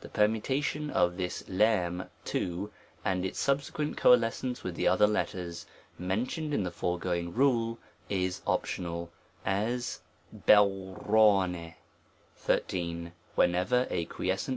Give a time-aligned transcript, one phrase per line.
[0.00, 2.72] The permutation of this J, to,
[3.04, 5.66] and its subsequent coalescence with the other letters,
[5.96, 7.78] mentioned in the foregoing rule,
[8.08, 9.12] is optional;
[9.46, 10.00] ^
[10.36, 11.72] u'ji/,
[12.84, 13.12] XIII.
[13.36, 14.54] WHENEVER a quiescent